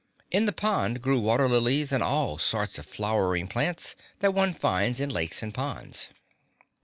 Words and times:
In 0.31 0.45
the 0.47 0.51
pond 0.51 0.99
grew 1.03 1.19
water 1.19 1.47
lilies 1.47 1.91
and 1.91 2.01
all 2.01 2.39
sorts 2.39 2.79
of 2.79 2.87
flowering 2.87 3.47
plants 3.47 3.95
that 4.21 4.33
one 4.33 4.51
finds 4.55 4.99
in 4.99 5.11
lakes 5.11 5.43
and 5.43 5.53
ponds. 5.53 6.09